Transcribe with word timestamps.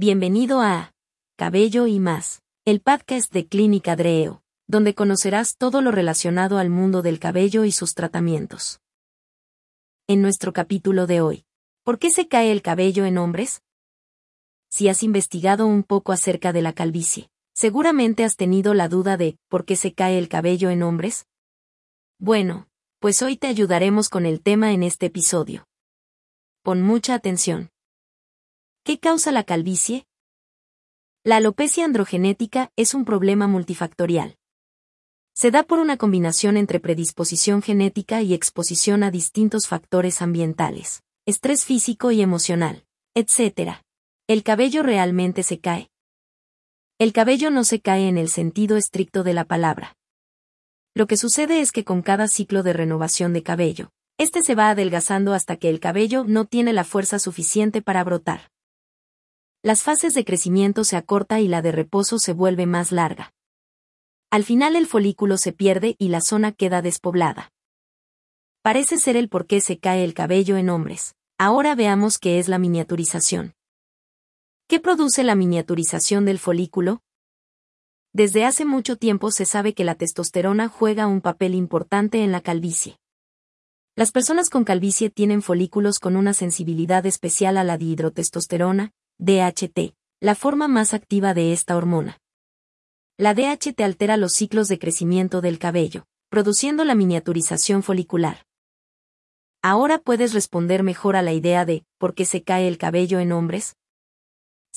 Bienvenido 0.00 0.60
a 0.60 0.94
Cabello 1.36 1.88
y 1.88 1.98
más, 1.98 2.40
el 2.64 2.80
podcast 2.80 3.32
de 3.32 3.48
Clínica 3.48 3.96
Dreo, 3.96 4.44
donde 4.68 4.94
conocerás 4.94 5.56
todo 5.56 5.82
lo 5.82 5.90
relacionado 5.90 6.58
al 6.58 6.70
mundo 6.70 7.02
del 7.02 7.18
cabello 7.18 7.64
y 7.64 7.72
sus 7.72 7.94
tratamientos. 7.94 8.80
En 10.06 10.22
nuestro 10.22 10.52
capítulo 10.52 11.08
de 11.08 11.20
hoy, 11.20 11.46
¿por 11.82 11.98
qué 11.98 12.10
se 12.10 12.28
cae 12.28 12.52
el 12.52 12.62
cabello 12.62 13.06
en 13.06 13.18
hombres? 13.18 13.64
Si 14.70 14.88
has 14.88 15.02
investigado 15.02 15.66
un 15.66 15.82
poco 15.82 16.12
acerca 16.12 16.52
de 16.52 16.62
la 16.62 16.74
calvicie, 16.74 17.28
seguramente 17.52 18.22
has 18.22 18.36
tenido 18.36 18.74
la 18.74 18.88
duda 18.88 19.16
de 19.16 19.36
¿por 19.48 19.64
qué 19.64 19.74
se 19.74 19.94
cae 19.94 20.16
el 20.16 20.28
cabello 20.28 20.70
en 20.70 20.84
hombres? 20.84 21.26
Bueno, 22.20 22.68
pues 23.00 23.20
hoy 23.20 23.36
te 23.36 23.48
ayudaremos 23.48 24.10
con 24.10 24.26
el 24.26 24.42
tema 24.42 24.72
en 24.72 24.84
este 24.84 25.06
episodio. 25.06 25.66
Pon 26.62 26.82
mucha 26.82 27.14
atención. 27.14 27.72
¿Qué 28.88 28.98
causa 28.98 29.32
la 29.32 29.44
calvicie? 29.44 30.06
La 31.22 31.36
alopecia 31.36 31.84
androgenética 31.84 32.72
es 32.74 32.94
un 32.94 33.04
problema 33.04 33.46
multifactorial. 33.46 34.38
Se 35.34 35.50
da 35.50 35.62
por 35.62 35.78
una 35.78 35.98
combinación 35.98 36.56
entre 36.56 36.80
predisposición 36.80 37.60
genética 37.60 38.22
y 38.22 38.32
exposición 38.32 39.02
a 39.02 39.10
distintos 39.10 39.66
factores 39.66 40.22
ambientales, 40.22 41.02
estrés 41.26 41.66
físico 41.66 42.12
y 42.12 42.22
emocional, 42.22 42.86
etc. 43.14 43.82
¿El 44.26 44.42
cabello 44.42 44.82
realmente 44.82 45.42
se 45.42 45.60
cae? 45.60 45.90
El 46.98 47.12
cabello 47.12 47.50
no 47.50 47.64
se 47.64 47.82
cae 47.82 48.08
en 48.08 48.16
el 48.16 48.30
sentido 48.30 48.78
estricto 48.78 49.22
de 49.22 49.34
la 49.34 49.44
palabra. 49.44 49.98
Lo 50.94 51.06
que 51.06 51.18
sucede 51.18 51.60
es 51.60 51.72
que 51.72 51.84
con 51.84 52.00
cada 52.00 52.26
ciclo 52.26 52.62
de 52.62 52.72
renovación 52.72 53.34
de 53.34 53.42
cabello, 53.42 53.90
este 54.16 54.42
se 54.42 54.54
va 54.54 54.70
adelgazando 54.70 55.34
hasta 55.34 55.58
que 55.58 55.68
el 55.68 55.78
cabello 55.78 56.24
no 56.24 56.46
tiene 56.46 56.72
la 56.72 56.84
fuerza 56.84 57.18
suficiente 57.18 57.82
para 57.82 58.02
brotar. 58.02 58.48
Las 59.62 59.82
fases 59.82 60.14
de 60.14 60.24
crecimiento 60.24 60.84
se 60.84 60.96
acorta 60.96 61.40
y 61.40 61.48
la 61.48 61.62
de 61.62 61.72
reposo 61.72 62.20
se 62.20 62.32
vuelve 62.32 62.66
más 62.66 62.92
larga. 62.92 63.32
Al 64.30 64.44
final 64.44 64.76
el 64.76 64.86
folículo 64.86 65.36
se 65.36 65.52
pierde 65.52 65.96
y 65.98 66.10
la 66.10 66.20
zona 66.20 66.52
queda 66.52 66.80
despoblada. 66.80 67.50
Parece 68.62 68.98
ser 68.98 69.16
el 69.16 69.28
por 69.28 69.46
qué 69.46 69.60
se 69.60 69.80
cae 69.80 70.04
el 70.04 70.14
cabello 70.14 70.56
en 70.58 70.68
hombres. 70.68 71.16
Ahora 71.38 71.74
veamos 71.74 72.18
qué 72.18 72.38
es 72.38 72.46
la 72.46 72.58
miniaturización. 72.58 73.54
¿Qué 74.68 74.78
produce 74.78 75.24
la 75.24 75.34
miniaturización 75.34 76.24
del 76.24 76.38
folículo? 76.38 77.02
Desde 78.12 78.44
hace 78.44 78.64
mucho 78.64 78.94
tiempo 78.94 79.32
se 79.32 79.44
sabe 79.44 79.74
que 79.74 79.82
la 79.82 79.96
testosterona 79.96 80.68
juega 80.68 81.08
un 81.08 81.20
papel 81.20 81.54
importante 81.54 82.22
en 82.22 82.30
la 82.30 82.42
calvicie. 82.42 83.00
Las 83.96 84.12
personas 84.12 84.50
con 84.50 84.62
calvicie 84.62 85.10
tienen 85.10 85.42
folículos 85.42 85.98
con 85.98 86.14
una 86.14 86.32
sensibilidad 86.32 87.04
especial 87.06 87.56
a 87.56 87.64
la 87.64 87.76
dihidrotestosterona, 87.76 88.92
DHT, 89.18 89.94
la 90.20 90.34
forma 90.34 90.68
más 90.68 90.94
activa 90.94 91.34
de 91.34 91.52
esta 91.52 91.76
hormona. 91.76 92.18
La 93.16 93.34
DHT 93.34 93.80
altera 93.80 94.16
los 94.16 94.32
ciclos 94.32 94.68
de 94.68 94.78
crecimiento 94.78 95.40
del 95.40 95.58
cabello, 95.58 96.06
produciendo 96.28 96.84
la 96.84 96.94
miniaturización 96.94 97.82
folicular. 97.82 98.46
Ahora 99.62 99.98
puedes 99.98 100.34
responder 100.34 100.82
mejor 100.82 101.16
a 101.16 101.22
la 101.22 101.32
idea 101.32 101.64
de 101.64 101.84
¿por 101.98 102.14
qué 102.14 102.24
se 102.24 102.42
cae 102.44 102.68
el 102.68 102.78
cabello 102.78 103.18
en 103.18 103.32
hombres? 103.32 103.74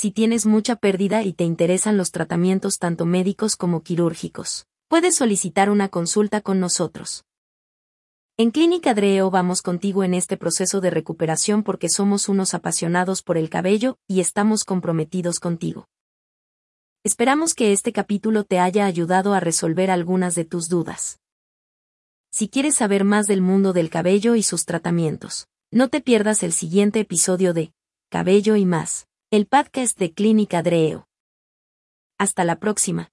si 0.00 0.10
tienes 0.12 0.46
mucha 0.46 0.76
pérdida 0.76 1.22
y 1.24 1.34
te 1.34 1.44
interesan 1.44 1.98
los 1.98 2.10
tratamientos 2.10 2.78
tanto 2.78 3.04
médicos 3.04 3.54
como 3.54 3.82
quirúrgicos, 3.82 4.66
puedes 4.88 5.14
solicitar 5.14 5.68
una 5.68 5.90
consulta 5.90 6.40
con 6.40 6.58
nosotros. 6.58 7.24
En 8.42 8.52
Clínica 8.52 8.94
Dreo 8.94 9.30
vamos 9.30 9.60
contigo 9.60 10.02
en 10.02 10.14
este 10.14 10.38
proceso 10.38 10.80
de 10.80 10.88
recuperación 10.88 11.62
porque 11.62 11.90
somos 11.90 12.26
unos 12.26 12.54
apasionados 12.54 13.22
por 13.22 13.36
el 13.36 13.50
cabello 13.50 13.98
y 14.08 14.20
estamos 14.20 14.64
comprometidos 14.64 15.40
contigo. 15.40 15.88
Esperamos 17.04 17.52
que 17.52 17.74
este 17.74 17.92
capítulo 17.92 18.44
te 18.44 18.58
haya 18.58 18.86
ayudado 18.86 19.34
a 19.34 19.40
resolver 19.40 19.90
algunas 19.90 20.34
de 20.36 20.46
tus 20.46 20.70
dudas. 20.70 21.20
Si 22.32 22.48
quieres 22.48 22.76
saber 22.76 23.04
más 23.04 23.26
del 23.26 23.42
mundo 23.42 23.74
del 23.74 23.90
cabello 23.90 24.34
y 24.34 24.42
sus 24.42 24.64
tratamientos, 24.64 25.46
no 25.70 25.88
te 25.88 26.00
pierdas 26.00 26.42
el 26.42 26.54
siguiente 26.54 27.00
episodio 27.00 27.52
de 27.52 27.74
Cabello 28.08 28.56
y 28.56 28.64
más 28.64 29.06
el 29.30 29.44
podcast 29.44 29.98
de 29.98 30.14
Clínica 30.14 30.62
Dreo. 30.62 31.06
Hasta 32.16 32.44
la 32.46 32.58
próxima. 32.58 33.10